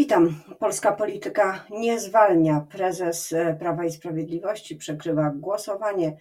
[0.00, 0.34] Witam.
[0.58, 2.66] Polska polityka nie zwalnia.
[2.70, 6.16] Prezes e, Prawa i Sprawiedliwości przekrywa głosowanie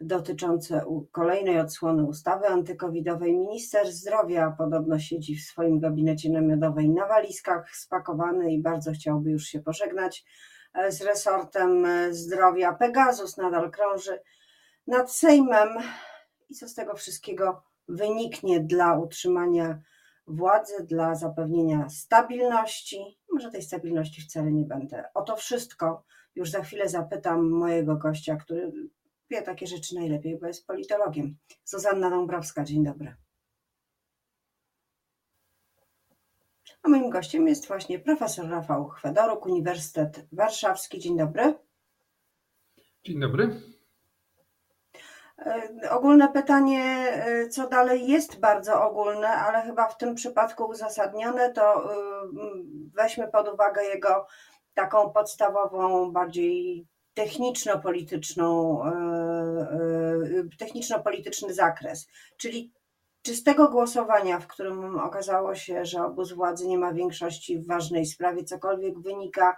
[0.00, 3.36] dotyczące kolejnej odsłony ustawy antykowidowej.
[3.36, 9.44] Minister zdrowia podobno siedzi w swoim gabinecie namiotowej na walizkach spakowany i bardzo chciałby już
[9.44, 10.24] się pożegnać
[10.74, 12.72] e, z resortem e, zdrowia.
[12.72, 14.20] Pegasus nadal krąży
[14.86, 15.68] nad Sejmem.
[16.50, 19.78] I co z tego wszystkiego wyniknie dla utrzymania
[20.26, 23.18] władzy, dla zapewnienia stabilności.
[23.32, 25.04] Może tej stabilności wcale nie będę.
[25.14, 28.72] O to wszystko już za chwilę zapytam mojego gościa, który
[29.30, 31.36] wie takie rzeczy najlepiej, bo jest politologiem.
[31.64, 33.14] Zuzanna Dąbrowska, dzień dobry.
[36.82, 40.98] A moim gościem jest właśnie profesor Rafał Chwedoruk, Uniwersytet Warszawski.
[40.98, 41.54] Dzień dobry.
[43.04, 43.73] Dzień dobry.
[45.46, 51.52] E, ogólne pytanie, e, co dalej, jest bardzo ogólne, ale chyba w tym przypadku uzasadnione,
[51.52, 51.96] to e,
[52.94, 54.26] weźmy pod uwagę jego
[54.74, 58.80] taką podstawową, bardziej techniczno-polityczną,
[60.58, 62.06] techniczno-polityczny zakres.
[62.36, 62.72] Czyli
[63.22, 67.66] czy z tego głosowania, w którym okazało się, że obóz władzy nie ma większości w
[67.66, 69.56] ważnej sprawie, cokolwiek wynika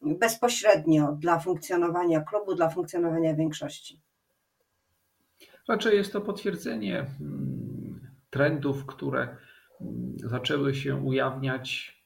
[0.00, 4.00] bezpośrednio dla funkcjonowania klubu, dla funkcjonowania większości?
[5.68, 9.36] Raczej jest to potwierdzenie mm, trendów, które
[9.80, 12.02] mm, zaczęły się ujawniać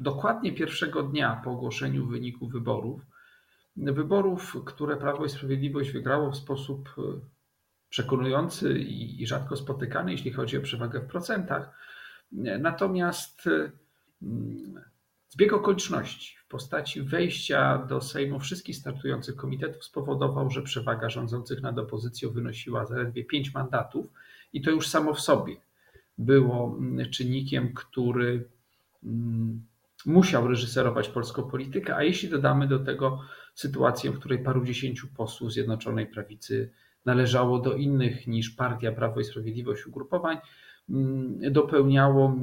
[0.00, 3.02] dokładnie pierwszego dnia po ogłoszeniu wyniku wyborów.
[3.76, 7.02] Wyborów, które Prawo i Sprawiedliwość wygrało w sposób e,
[7.88, 11.78] przekonujący i rzadko spotykany, jeśli chodzi o przewagę w procentach.
[12.58, 13.70] Natomiast e,
[14.22, 14.84] mm,
[15.34, 21.78] Zbieg okoliczności w postaci wejścia do Sejmu wszystkich startujących komitetów spowodował, że przewaga rządzących nad
[21.78, 24.06] opozycją wynosiła zaledwie pięć mandatów
[24.52, 25.56] i to już samo w sobie
[26.18, 28.48] było mm, czynnikiem, który
[29.04, 29.66] mm,
[30.06, 33.20] musiał reżyserować polską politykę, a jeśli dodamy do tego
[33.54, 36.70] sytuację, w której paru dziesięciu posłów Zjednoczonej Prawicy
[37.04, 40.38] należało do innych niż Partia Prawo i Sprawiedliwość ugrupowań,
[40.90, 42.36] mm, dopełniało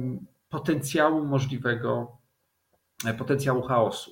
[0.48, 2.21] potencjału możliwego
[3.18, 4.10] potencjału chaosu.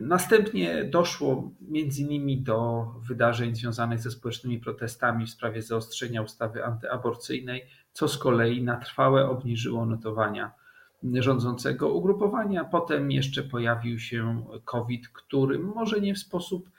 [0.00, 7.66] Następnie doszło między innymi do wydarzeń związanych ze społecznymi protestami w sprawie zaostrzenia ustawy antyaborcyjnej,
[7.92, 10.52] co z kolei na trwałe obniżyło notowania
[11.02, 12.64] rządzącego ugrupowania.
[12.64, 16.70] Potem jeszcze pojawił się COVID, który może nie w sposób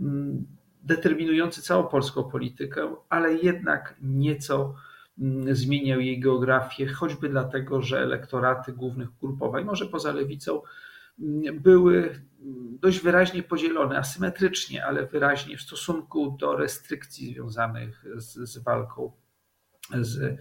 [0.00, 0.46] mm,
[0.82, 4.74] determinujący całą polską politykę, ale jednak nieco
[5.52, 10.62] zmieniał jej geografię, choćby dlatego, że elektoraty głównych ugrupowań, może poza lewicą,
[11.20, 11.96] mm, były
[12.42, 19.12] mm, dość wyraźnie podzielone, asymetrycznie, ale wyraźnie w stosunku do restrykcji związanych z, z walką
[20.00, 20.38] z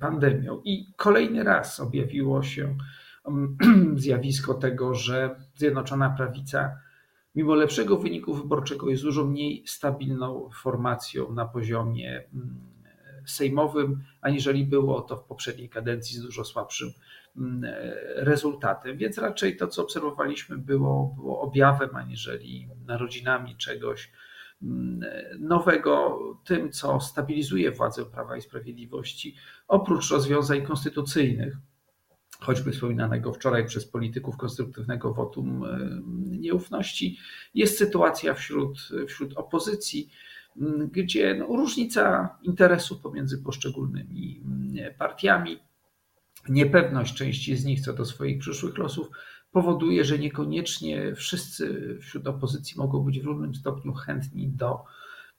[0.00, 0.60] pandemią.
[0.64, 2.76] I kolejny raz objawiło się
[3.94, 6.78] zjawisko tego, że Zjednoczona Prawica,
[7.34, 12.24] mimo lepszego wyniku wyborczego, jest dużo mniej stabilną formacją na poziomie
[13.30, 16.92] sejmowym, aniżeli było to w poprzedniej kadencji z dużo słabszym
[17.36, 17.72] mm,
[18.16, 18.96] rezultatem.
[18.96, 24.12] Więc raczej to, co obserwowaliśmy, było, było objawem, aniżeli narodzinami czegoś
[24.62, 25.00] mm,
[25.38, 29.36] nowego, tym, co stabilizuje władzę Prawa i Sprawiedliwości,
[29.68, 31.56] oprócz rozwiązań konstytucyjnych,
[32.40, 35.64] choćby wspominanego wczoraj przez polityków konstruktywnego wotum
[36.40, 37.18] nieufności,
[37.54, 40.10] jest sytuacja wśród, wśród opozycji,
[40.92, 45.58] gdzie no, różnica interesów pomiędzy poszczególnymi mm, partiami,
[46.48, 49.10] niepewność części z nich co do swoich przyszłych losów
[49.52, 54.84] powoduje, że niekoniecznie wszyscy wśród opozycji mogą być w równym stopniu chętni do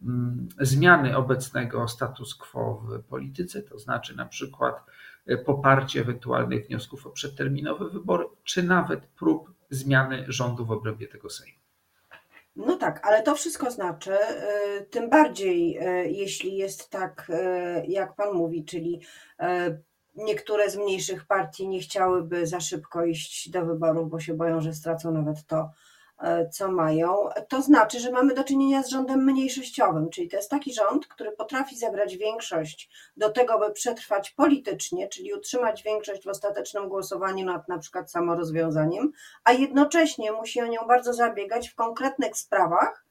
[0.01, 4.85] mm, zmiany obecnego status quo w polityce, to znaczy na przykład
[5.25, 11.29] e, poparcie ewentualnych wniosków o przedterminowe wybory, czy nawet prób zmiany rządu w obrębie tego
[11.29, 11.60] Sejmu.
[12.55, 14.13] No tak, ale to wszystko znaczy,
[14.79, 19.01] y, tym bardziej y, jeśli jest tak, y, jak Pan mówi, czyli
[20.15, 24.73] niektóre z mniejszych partii nie chciałyby za szybko iść do wyborów, bo się boją, że
[24.73, 25.69] stracą nawet to,
[26.51, 30.73] co mają, to znaczy, że mamy do czynienia z rządem mniejszościowym, czyli to jest taki
[30.73, 36.89] rząd, który potrafi zebrać większość do tego, by przetrwać politycznie, czyli utrzymać większość w ostatecznym
[36.89, 39.11] głosowaniu nad na przykład samorozwiązaniem,
[39.43, 43.05] a jednocześnie musi o nią bardzo zabiegać w konkretnych sprawach,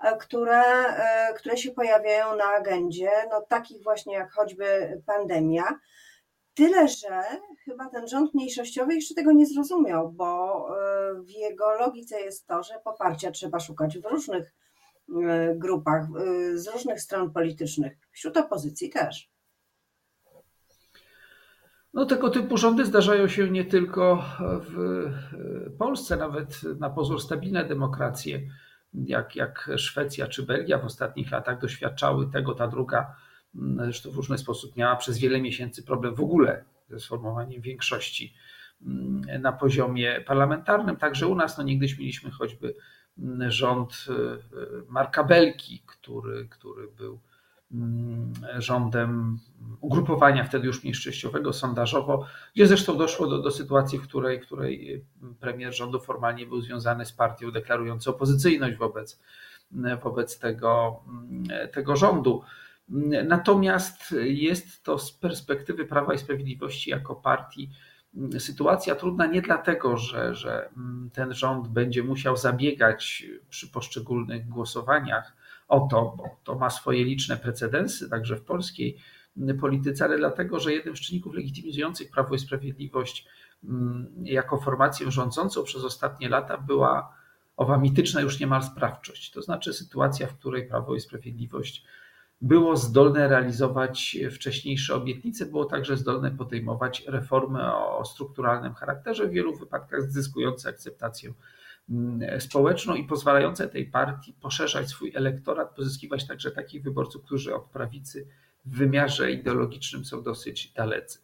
[0.00, 5.78] e, które, e, które się pojawiają na agendzie, no takich właśnie jak choćby pandemia.
[6.54, 7.22] Tyle, że
[7.64, 12.62] chyba ten rząd mniejszościowy jeszcze tego nie zrozumiał, bo e, w jego logice jest to,
[12.62, 14.54] że poparcia trzeba szukać w różnych
[15.24, 19.32] e, grupach, e, z różnych stron politycznych, wśród opozycji też.
[21.94, 28.40] No, tego typu rządy zdarzają się nie tylko w Polsce, nawet na pozór stabilne demokracje,
[28.94, 32.54] jak, jak Szwecja czy Belgia w ostatnich latach doświadczały tego.
[32.54, 33.16] Ta druga
[33.76, 38.34] zresztą w różny sposób miała przez wiele miesięcy problem w ogóle ze sformowaniem większości
[39.40, 40.96] na poziomie parlamentarnym.
[40.96, 42.74] Także u nas no, niegdyś mieliśmy choćby
[43.48, 44.06] rząd
[44.88, 47.20] Marka Belki, który, który był
[47.74, 49.38] Mm, rządem
[49.80, 55.04] ugrupowania wtedy już mniejszościowego sondażowo, gdzie zresztą doszło do, do sytuacji, w której, której
[55.40, 59.20] premier rządu formalnie był związany z partią deklarującą opozycyjność wobec,
[60.02, 61.00] wobec tego,
[61.72, 62.42] tego rządu.
[63.28, 67.70] Natomiast jest to z perspektywy Prawa i Sprawiedliwości jako partii
[68.38, 70.70] sytuacja trudna nie dlatego, że, że
[71.12, 75.36] ten rząd będzie musiał zabiegać przy poszczególnych głosowaniach
[75.68, 78.96] o to, bo to ma swoje liczne precedensy, także w polskiej
[79.60, 83.26] polityce, ale dlatego, że jednym z czynników legitymizujących Prawo i Sprawiedliwość
[83.64, 87.14] mm, jako formację rządzącą przez ostatnie lata była
[87.56, 89.30] owa mityczna już niemal sprawczość.
[89.30, 91.84] To znaczy sytuacja, w której Prawo i Sprawiedliwość
[92.42, 99.56] było zdolne realizować wcześniejsze obietnice, było także zdolne podejmować reformy o strukturalnym charakterze, w wielu
[99.56, 101.32] wypadkach zyskujące akceptację
[101.90, 107.64] Mm, społeczną i pozwalające tej partii poszerzać swój elektorat, pozyskiwać także takich wyborców, którzy od
[107.64, 108.26] prawicy
[108.64, 111.18] w wymiarze ideologicznym są dosyć dalecy.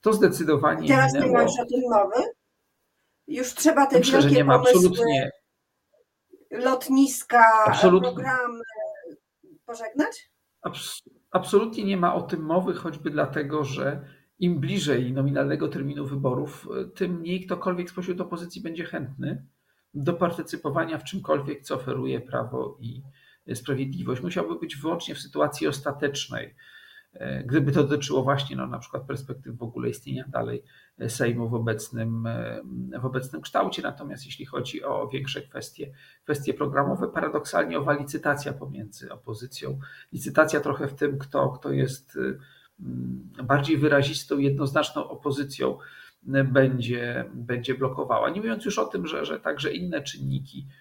[0.00, 0.88] To zdecydowanie.
[0.88, 1.32] Teraz minęło.
[1.32, 2.32] nie masz o tym mowy?
[3.28, 5.30] Już trzeba te Myślę, wielkie nie ma, pomysły, absolutnie.
[6.50, 8.12] lotniska, absolutnie.
[8.12, 8.60] programy
[9.66, 10.31] pożegnać?
[11.30, 14.04] Absolutnie nie ma o tym mowy, choćby dlatego, że
[14.38, 19.46] im bliżej nominalnego terminu wyborów, tym mniej ktokolwiek spośród opozycji będzie chętny
[19.94, 23.02] do partycypowania w czymkolwiek, co oferuje prawo i
[23.54, 24.22] sprawiedliwość.
[24.22, 26.54] Musiałby być wyłącznie w sytuacji ostatecznej, e,
[27.44, 30.64] gdyby to dotyczyło właśnie no, na przykład perspektyw w ogóle istnienia dalej
[31.08, 32.60] Sejmu w obecnym, e,
[33.00, 33.82] w obecnym kształcie.
[33.82, 35.92] Natomiast jeśli chodzi o większe kwestie,
[36.24, 39.78] kwestie programowe, paradoksalnie owa licytacja pomiędzy opozycją,
[40.12, 42.18] licytacja trochę w tym, kto, kto jest
[43.38, 45.78] e, bardziej wyrazistą, jednoznaczną opozycją,
[46.44, 48.30] będzie, będzie blokowała.
[48.30, 50.72] Nie mówiąc już o tym, że, że także inne czynniki, mm,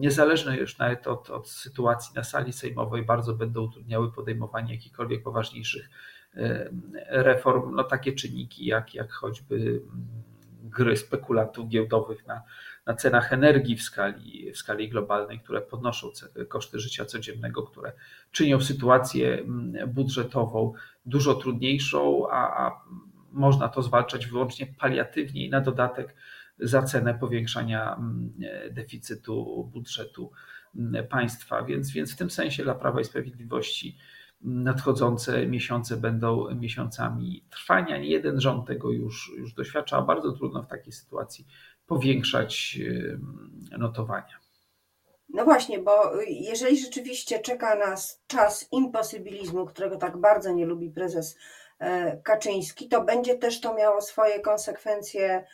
[0.00, 5.90] niezależne już nawet od, od sytuacji na sali sejmowej, bardzo będą utrudniały podejmowanie jakichkolwiek poważniejszych
[7.08, 7.74] reform.
[7.74, 10.06] No takie czynniki jak, jak choćby mm,
[10.62, 12.42] gry spekulantów giełdowych na,
[12.86, 16.10] na cenach energii w skali, w skali globalnej, które podnoszą
[16.48, 17.92] koszty życia codziennego, które
[18.32, 20.72] czynią sytuację mm, budżetową
[21.06, 22.84] dużo trudniejszą, a, a
[23.32, 26.14] można to zwalczać wyłącznie paliatywnie i na dodatek
[26.62, 28.32] za cenę powiększania mm,
[28.70, 30.32] deficytu budżetu
[30.76, 31.62] mm, państwa.
[31.62, 33.98] Więc, więc w tym sensie dla Prawa i Sprawiedliwości
[34.40, 37.98] nadchodzące miesiące będą miesiącami trwania.
[37.98, 41.46] Nie jeden rząd tego już, już doświadcza, a bardzo trudno w takiej sytuacji
[41.86, 42.78] powiększać
[43.78, 44.40] notowania.
[45.28, 51.36] No właśnie, bo jeżeli rzeczywiście czeka nas czas imposybilizmu, którego tak bardzo nie lubi prezes
[51.80, 55.44] E, Kaczyński, to będzie też to miało swoje konsekwencje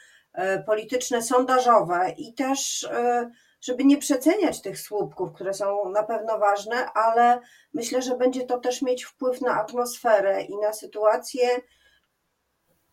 [0.66, 3.30] polityczne, sondażowe i też, e,
[3.60, 7.40] żeby nie przeceniać tych słupków, które są na pewno ważne, ale
[7.74, 11.48] myślę, że będzie to też mieć wpływ na atmosferę i na sytuację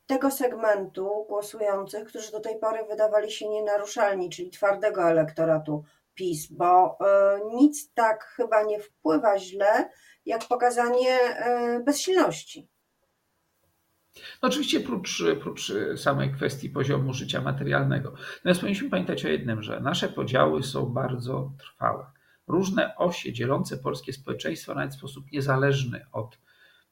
[0.06, 6.98] tego segmentu głosujących, którzy do tej pory wydawali się nienaruszalni, czyli twardego elektoratu PiS, bo
[7.56, 9.90] nic tak chyba nie wpływa źle,
[10.26, 11.18] jak pokazanie
[11.86, 12.73] bezsilności.
[14.16, 18.14] No oczywiście prócz, prócz samej kwestii poziomu życia materialnego.
[18.36, 22.06] Natomiast powinniśmy pamiętać o jednym, że nasze podziały są bardzo trwałe.
[22.48, 26.38] Różne osie dzielące polskie społeczeństwo, nawet w sposób niezależny od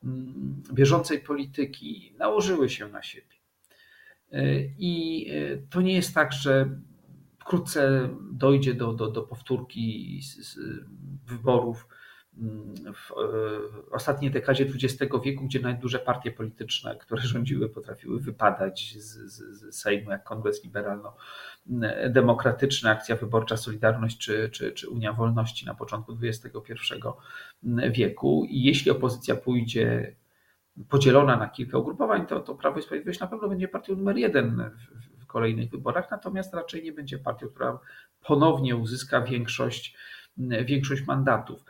[0.03, 3.35] mm, bieżącej polityki, nałożyły się na siebie.
[4.77, 5.27] I
[5.69, 6.69] to nie jest tak, że
[7.39, 10.21] wkrótce dojdzie do, do, do powtórki
[11.25, 11.87] wyborów
[12.93, 13.13] w e,
[13.91, 19.75] ostatniej dekadzie XX wieku, gdzie nawet duże partie polityczne, które rządziły, potrafiły wypadać z, z,
[19.75, 26.53] Sejmu, jak Kongres Liberalno-Demokratyczny, Akcja Wyborcza Solidarność czy, czy, czy Unia Wolności na początku XXI
[27.91, 28.45] wieku.
[28.49, 30.15] I jeśli opozycja pójdzie
[30.89, 34.71] podzielona na kilka ugrupowań, to, to Prawo i Sprawiedliwość na pewno będzie partią numer jeden
[34.75, 34.91] w,
[35.23, 37.79] w kolejnych wyborach, natomiast raczej nie będzie partią, która
[38.25, 39.97] ponownie uzyska większość,
[40.65, 41.65] większość mandatów.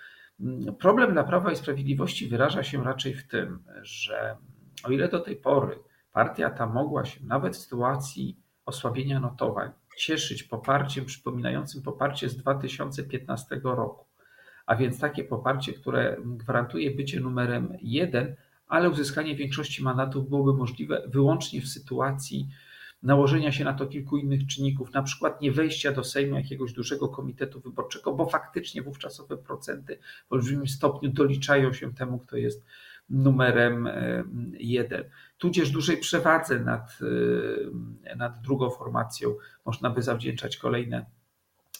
[0.79, 4.37] Problem dla Prawa i Sprawiedliwości wyraża się raczej w tym, że
[4.83, 5.79] o ile do tej pory
[6.11, 13.61] partia ta mogła się nawet w sytuacji osłabienia notowań cieszyć poparciem przypominającym poparcie z 2015
[13.63, 14.05] roku,
[14.65, 18.35] a więc takie poparcie, które gwarantuje bycie numerem jeden,
[18.67, 22.47] ale uzyskanie większości mandatów byłoby możliwe wyłącznie w sytuacji
[23.03, 27.09] nałożenia się na to kilku innych czynników, na przykład nie wejścia do Sejmu jakiegoś dużego
[27.09, 32.65] komitetu wyborczego, bo faktycznie wówczas owe procenty w olbrzymim stopniu doliczają się temu, kto jest
[33.09, 35.03] numerem e, jeden.
[35.37, 36.99] Tudzież dużej przewadze nad,
[38.03, 41.05] e, nad drugą formacją można by zawdzięczać kolejne,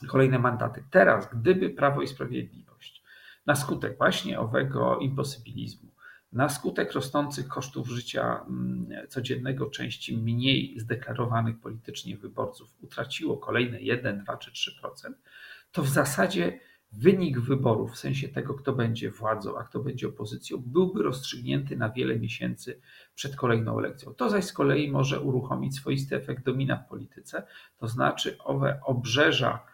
[0.08, 0.84] kolejne mandaty.
[0.92, 3.04] Teraz, gdyby Prawo i Sprawiedliwość
[3.46, 5.91] na skutek właśnie owego imposybilizmu,
[6.32, 14.24] na skutek rosnących kosztów życia mm, codziennego części mniej zdeklarowanych politycznie wyborców utraciło kolejne 1,
[14.24, 15.14] 2 czy 3%,
[15.72, 16.60] to w zasadzie
[16.92, 21.90] wynik wyborów, w sensie tego, kto będzie władzą, a kto będzie opozycją, byłby rozstrzygnięty na
[21.90, 22.82] wiele miesięcy
[23.16, 24.14] przed kolejną elekcją.
[24.14, 27.44] To zaś z kolei może uruchomić swoisty efekt domina w polityce,
[27.78, 29.66] to znaczy owe obrzeża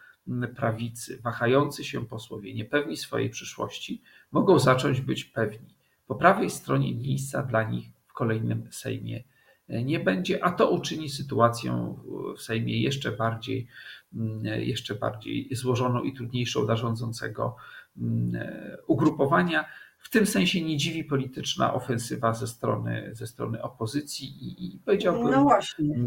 [0.56, 5.77] prawicy, wahający się posłowie, niepewni swojej przyszłości, mogą zacząć być pewni.
[6.08, 9.24] Po prawej stronie miejsca dla nich w kolejnym Sejmie
[9.70, 11.96] nie będzie, a to uczyni sytuację
[12.38, 13.68] w Sejmie jeszcze bardziej,
[14.14, 17.56] mm, jeszcze bardziej złożoną i trudniejszą dla rządzącego
[17.98, 18.48] mm,
[18.88, 19.66] ugrupowania.
[20.00, 25.32] W tym sensie nie dziwi polityczna ofensywa ze strony, ze strony opozycji i, i powiedziałbym
[25.32, 25.60] no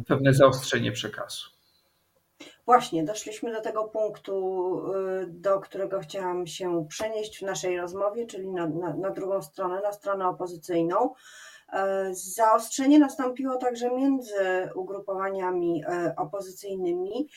[0.07, 1.60] pewne zaostrzenie przekazu.
[2.67, 4.35] Właśnie, doszliśmy do tego punktu,
[5.23, 9.81] y, do którego chciałam się przenieść w naszej rozmowie, czyli na, na, na drugą stronę,
[9.81, 11.14] na stronę opozycyjną.
[11.73, 17.29] E, zaostrzenie nastąpiło także między ugrupowaniami e, opozycyjnymi,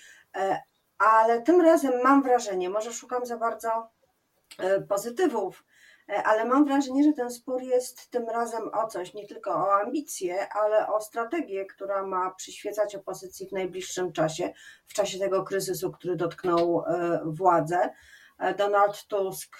[0.98, 3.88] ale tym razem mam wrażenie, może szukam za bardzo
[4.90, 5.64] pozytywów,
[6.24, 10.48] ale mam wrażenie, że ten spór jest tym razem o coś, nie tylko o ambicje,
[10.50, 14.54] ale o strategię, która ma przyświecać opozycji w najbliższym czasie,
[14.86, 16.84] w czasie tego kryzysu, który dotknął
[17.26, 17.90] władzę.
[18.58, 19.58] Donald Tusk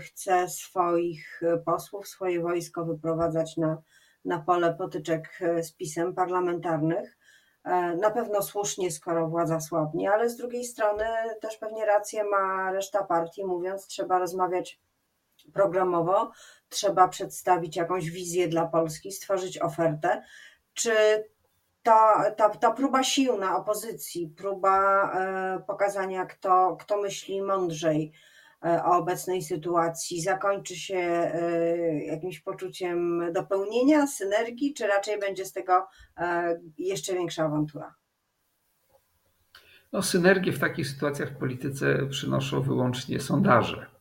[0.00, 3.82] chce swoich posłów, swoje wojsko wyprowadzać na
[4.26, 7.18] na pole potyczek e, z pisem parlamentarnych.
[7.64, 11.04] E, na pewno słusznie, skoro władza słabnie, ale z drugiej strony
[11.40, 14.80] też pewnie rację ma reszta partii, mówiąc, trzeba rozmawiać
[15.52, 16.32] programowo,
[16.68, 20.22] trzeba przedstawić jakąś wizję dla Polski, stworzyć ofertę.
[20.74, 20.92] Czy
[21.82, 28.12] ta, ta, ta próba sił na opozycji, próba e, pokazania, kto, kto myśli mądrzej,
[28.64, 35.52] E, o obecnej sytuacji zakończy się e, jakimś poczuciem dopełnienia, synergii, czy raczej będzie z
[35.52, 35.86] tego
[36.78, 37.94] jeszcze większa awantura?
[39.92, 43.95] No, synergię w takich sytuacjach w polityce przynoszą wyłącznie sondaże.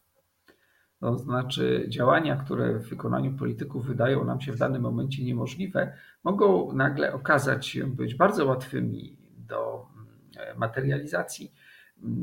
[1.05, 6.73] To znaczy, działania, które w wykonaniu polityków wydają nam się w danym momencie niemożliwe, mogą
[6.73, 11.51] nagle okazać się być bardzo łatwymi do mm, materializacji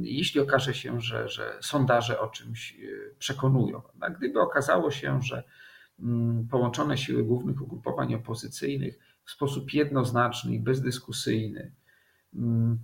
[0.03, 3.83] jeśli okaże się, że, że sondaże o czymś e, przekonują.
[4.01, 5.45] A gdyby okazało się, że
[6.01, 11.73] mm, połączone siły głównych ugrupowań opozycyjnych w sposób jednoznaczny i bezdyskusyjny mm,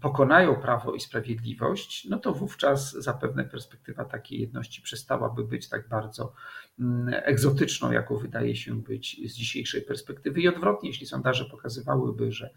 [0.01, 6.33] pokonają prawo i sprawiedliwość, no to wówczas zapewne perspektywa takiej jedności przestałaby być tak bardzo
[6.81, 10.41] mm, egzotyczną, jaką wydaje się być z dzisiejszej perspektywy.
[10.41, 12.51] I odwrotnie, jeśli sondaże pokazywałyby, że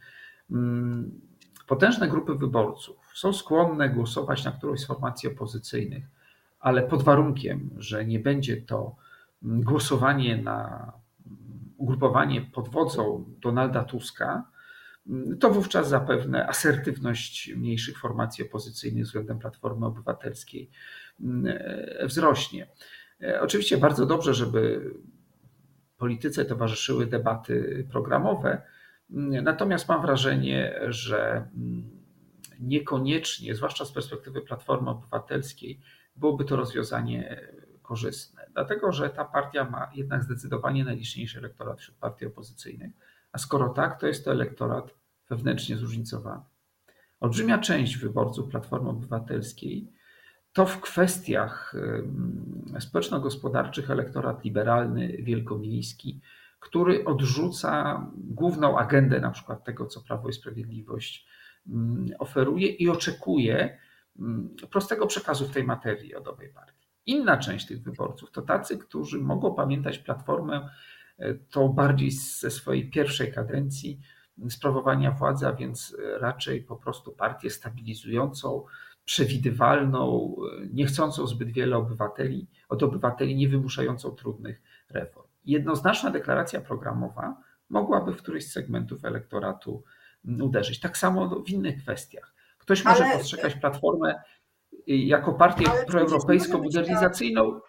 [1.68, 6.04] Potężne grupy wyborców są skłonne głosować na którąś z formacji opozycyjnych,
[6.60, 8.96] ale pod warunkiem, że nie będzie to
[9.42, 10.92] głosowanie na
[11.78, 14.44] ugrupowanie pod wodzą Donalda Tuska,
[15.40, 20.70] to wówczas zapewne asertywność mniejszych formacji opozycyjnych względem Platformy Obywatelskiej
[22.04, 22.68] wzrośnie.
[23.42, 24.92] Oczywiście bardzo dobrze, żeby
[25.98, 28.62] polityce towarzyszyły debaty programowe,
[29.44, 31.90] Natomiast mam wrażenie, że mm,
[32.60, 35.82] niekoniecznie, zwłaszcza z perspektywy Platformy Obywatelskiej,
[36.16, 37.42] byłoby to rozwiązanie
[37.82, 42.92] korzystne, dlatego że ta partia ma jednak zdecydowanie najliczniejszy elektorat wśród partii opozycyjnych,
[43.32, 44.94] a skoro tak, to jest to elektorat
[45.30, 46.44] wewnętrznie zróżnicowany.
[47.20, 49.92] Olbrzymia część wyborców Platformy Obywatelskiej
[50.54, 51.74] to w kwestiach
[52.80, 56.22] społeczno-gospodarczych elektorat liberalny, wielkomiejski,
[56.60, 61.28] który odrzuca główną agendę na przykład tego, co Prawo i Sprawiedliwość
[62.20, 63.78] oferuje i oczekuje
[64.72, 66.88] prostego przekazu w tej materii od owej partii.
[67.06, 70.70] Inna część tych wyborców to tacy, którzy mogą pamiętać Platformę
[71.50, 74.00] to bardziej ze swojej pierwszej kadencji
[74.50, 78.66] sprawowania władzy, a więc raczej po prostu partię stabilizującą,
[79.06, 86.62] przewidywalną, e, nie chcącą zbyt wiele obywateli, od obywateli, nie wymuszającą trudnych reform jednoznaczna deklaracja
[86.62, 87.36] programowa
[87.70, 89.84] mogłaby w któryś z segmentów elektoratu
[90.42, 90.80] uderzyć.
[90.80, 92.34] Tak samo w innych kwestiach.
[92.58, 94.22] Ktoś może ale, postrzegać Platformę
[94.88, 97.60] jako partię proeuropejską, modernizacyjną.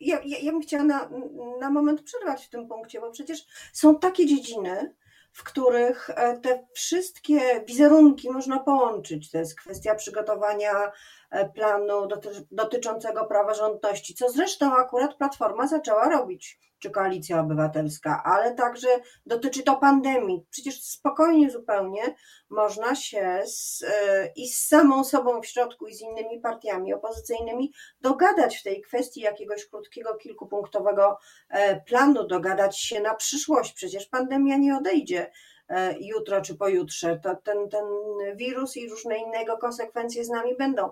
[0.00, 1.10] Ja, ja, ja bym chciała na,
[1.60, 4.94] na moment przerwać w tym punkcie, bo przecież są takie dziedziny,
[5.32, 9.30] w których e, te wszystkie wizerunki można połączyć.
[9.30, 10.92] To jest kwestia przygotowania
[11.30, 12.08] e, planu
[12.50, 18.88] dotyczącego praworządności, co zresztą akurat Platforma zaczęła robić, czy Koalicja Obywatelska, ale także
[19.26, 20.46] dotyczy to pandemii.
[20.50, 22.14] Przecież spokojnie zupełnie
[22.50, 27.72] można się z, e, i z samą sobą w środku, i z innymi partiami opozycyjnymi
[28.00, 31.18] dogadać w tej kwestii jakiegoś krótkiego, kilkupunktowego
[31.86, 33.72] planu, dogadać się na przyszłość.
[33.72, 35.30] Przecież pandemia nie odejdzie
[35.68, 37.20] E, jutro czy pojutrze.
[37.22, 37.84] To ten, ten
[38.36, 40.90] wirus i różne inne jego konsekwencje z nami będą.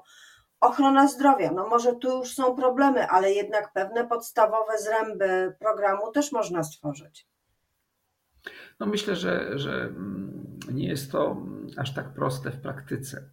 [0.60, 6.32] Ochrona zdrowia, no może tu już są problemy, ale jednak pewne podstawowe zręby programu też
[6.32, 7.28] można stworzyć.
[8.80, 11.36] No myślę, że, że mm, nie jest to
[11.76, 13.30] aż tak proste w praktyce.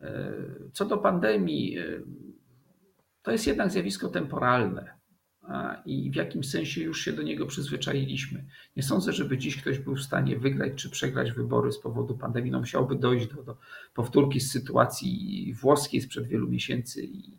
[0.00, 0.32] E,
[0.72, 1.84] co do pandemii, e,
[3.22, 4.97] to jest jednak zjawisko temporalne
[5.86, 8.44] i w jakim sensie już się do niego przyzwyczailiśmy.
[8.76, 12.50] Nie sądzę, żeby dziś ktoś był w stanie wygrać czy przegrać wybory z powodu pandemii.
[12.50, 13.56] No musiałby dojść do, do
[13.94, 17.38] powtórki z sytuacji włoskiej sprzed wielu miesięcy i,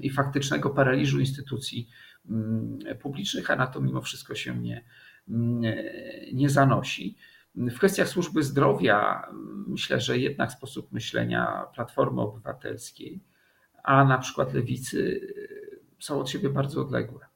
[0.00, 1.88] i faktycznego paraliżu instytucji
[2.30, 4.84] mm, publicznych, a na to mimo wszystko się nie,
[6.32, 7.16] nie zanosi.
[7.54, 9.26] W kwestiach służby zdrowia
[9.66, 13.20] myślę, że jednak sposób myślenia Platformy Obywatelskiej,
[13.82, 15.20] a na przykład lewicy
[16.02, 17.26] są od siebie bardzo odległe.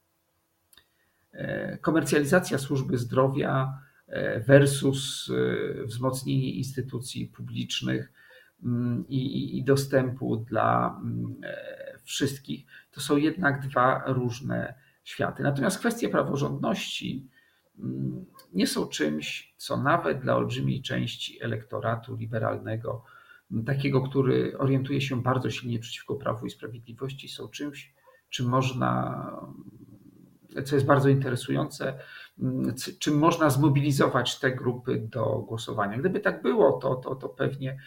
[1.32, 8.12] E, komercjalizacja służby zdrowia e, versus e, wzmocnienie instytucji publicznych
[8.64, 11.36] mm, i, i dostępu dla mm,
[12.02, 15.42] wszystkich to są jednak dwa różne światy.
[15.42, 17.28] Natomiast kwestie praworządności
[17.78, 23.04] mm, nie są czymś, co nawet dla olbrzymiej części elektoratu liberalnego,
[23.66, 27.96] takiego, który orientuje się bardzo silnie przeciwko prawu i sprawiedliwości, są czymś,
[28.30, 29.30] czy można,
[30.64, 31.98] co jest bardzo interesujące,
[32.98, 35.98] czy można zmobilizować te grupy do głosowania.
[35.98, 37.78] Gdyby tak było, to, to, to pewnie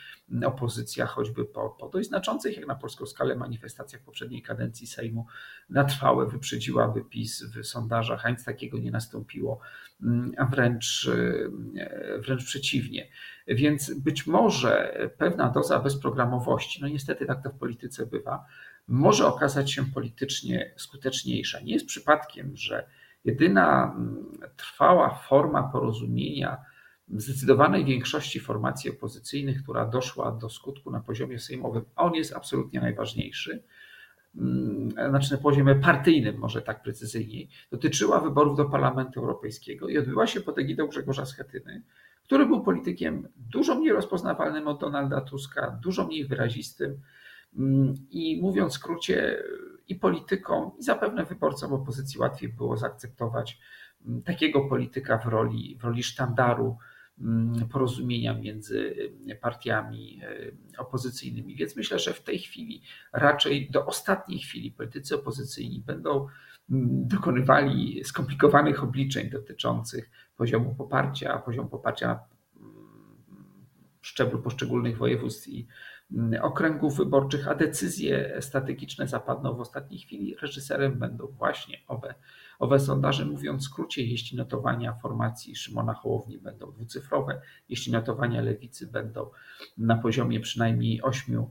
[0.46, 5.26] opozycja, choćby po, po dość znaczących jak na polską skalę manifestacjach poprzedniej kadencji Sejmu,
[5.70, 9.60] na trwałe wyprzedziłaby PiS w sondażach, a nic takiego nie nastąpiło,
[10.38, 11.10] a wręcz,
[12.20, 13.08] wręcz przeciwnie.
[13.48, 18.46] Więc być może pewna doza bezprogramowości, no niestety tak to w polityce bywa,
[18.90, 21.60] może okazać się politycznie skuteczniejsza.
[21.60, 22.88] Nie jest przypadkiem, że
[23.26, 26.58] jedyna mm, trwała forma porozumienia
[27.08, 32.82] zdecydowanej większości formacji opozycyjnych, która doszła do skutku na poziomie sejmowym, a on jest absolutnie
[32.82, 33.64] najważniejszy,
[34.36, 40.28] mm, znaczy na poziomie partyjnym, może tak precyzyjniej, dotyczyła wyborów do Parlamentu Europejskiego i odbyła
[40.28, 41.84] się pod egidą Grzegorza Schetyny,
[42.24, 47.02] który był politykiem dużo mniej rozpoznawalnym od Donalda Tuska, dużo mniej wyrazistym,
[48.10, 49.44] I mówiąc w skrócie,
[49.88, 53.60] i politykom, i zapewne wyborcom opozycji łatwiej było zaakceptować
[54.06, 56.78] mm, takiego polityka w roli, w roli sztandaru
[57.20, 58.96] mm, porozumienia między
[59.42, 61.56] partiami e, opozycyjnymi.
[61.56, 62.82] Więc myślę, że w tej chwili,
[63.14, 66.28] raczej do ostatniej chwili, politycy opozycyjni będą
[67.06, 72.20] dokonywali skomplikowanych obliczeń dotyczących poziomu poparcia, poziomu poparcia
[74.02, 75.99] szczeblu poszczególnych województw i Mm,
[76.42, 80.36] okręgów wyborczych, a decyzje strategiczne zapadną w ostatniej chwili.
[80.42, 82.16] Reżyserem będą właśnie owe,
[82.60, 83.26] owe sondaże.
[83.26, 89.30] Mówiąc w skrócie, jeśli notowania formacji Szymona Hołowni będą dwucyfrowe, jeśli notowania lewicy będą
[89.78, 91.46] na poziomie przynajmniej 8%,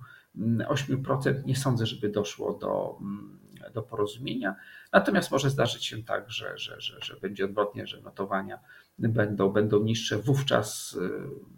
[0.69, 3.39] 8% nie sądzę, żeby doszło do, mm,
[3.75, 4.57] do porozumienia.
[4.93, 8.59] Natomiast może zdarzyć się tak, że, że, że, że będzie odwrotnie, że notowania
[8.99, 10.19] będą, będą niższe.
[10.19, 11.58] Wówczas y,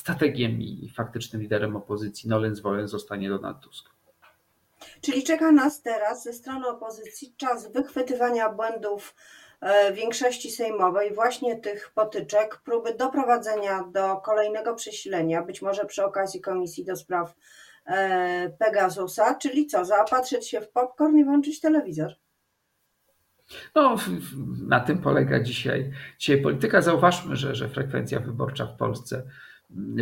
[0.00, 3.90] strategiem i faktycznym liderem opozycji nolens volens zostanie Donald Tusk.
[5.00, 9.14] Czyli czeka nas teraz ze strony opozycji czas wychwytywania błędów
[9.60, 16.40] e, większości sejmowej, właśnie tych potyczek, próby doprowadzenia do kolejnego przesilenia, być może przy okazji
[16.40, 17.34] Komisji do Spraw
[17.86, 22.12] e, Pegasusa, czyli co, zaopatrzyć się w popcorn i włączyć telewizor?
[23.74, 23.96] No,
[24.68, 26.82] na tym polega dzisiaj, dzisiaj polityka.
[26.82, 29.22] Zauważmy, że, że frekwencja wyborcza w Polsce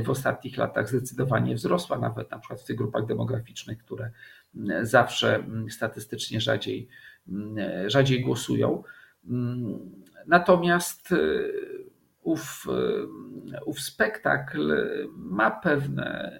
[0.04, 4.11] w ostatnich latach zdecydowanie wzrosła, nawet na przykład w tych grupach demograficznych, które
[4.83, 6.88] zawsze statystycznie rzadziej,
[7.87, 8.83] rzadziej głosują.
[10.26, 11.14] Natomiast
[12.22, 12.66] ów,
[13.66, 14.76] ów spektakl
[15.16, 16.38] ma pewne,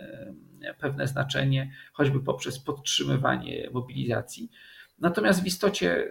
[0.81, 4.51] pewne znaczenie, choćby poprzez podtrzymywanie mobilizacji.
[4.99, 6.09] Natomiast w istocie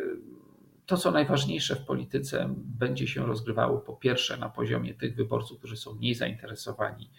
[0.88, 5.78] to, co najważniejsze w polityce, będzie się rozgrywało po pierwsze na poziomie tych wyborców, którzy
[5.78, 7.12] są mniej zainteresowani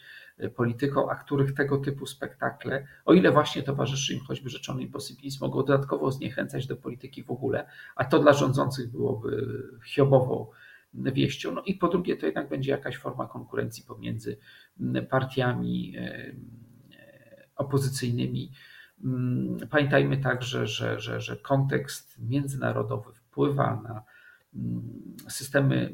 [0.57, 5.59] polityką, a których tego typu spektakle, o ile właśnie towarzyszy im choćby rzeczony imposybilizm, mogą
[5.65, 10.47] dodatkowo zniechęcać do polityki w ogóle, a to dla rządzących byłoby hiobową
[10.95, 11.55] wieścią.
[11.55, 14.39] No i po drugie, to jednak będzie jakaś forma konkurencji pomiędzy
[15.11, 15.95] partiami
[17.57, 18.53] opozycyjnymi.
[19.71, 24.03] Pamiętajmy także, że, że, że kontekst międzynarodowy wpływa na
[25.29, 25.93] systemy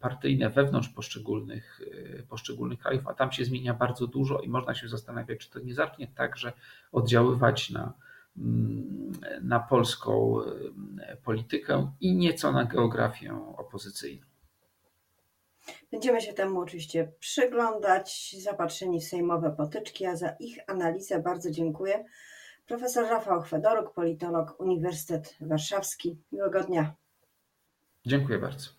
[0.00, 1.80] partyjne wewnątrz poszczególnych,
[2.28, 5.74] poszczególnych krajów, a tam się zmienia bardzo dużo i można się zastanawiać, czy to nie
[5.74, 6.52] zacznie także
[6.92, 7.92] oddziaływać na,
[9.42, 10.36] na polską
[11.24, 14.26] politykę i nieco na geografię opozycyjną.
[15.92, 22.04] Będziemy się temu oczywiście przyglądać, zapatrzeni w sejmowe potyczki, a za ich analizę bardzo dziękuję.
[22.72, 26.22] Profesor Rafał Chwedoruk, politolog, Uniwersytet Warszawski.
[26.32, 26.94] Miłego dnia.
[28.06, 28.70] Dziękuję bardzo.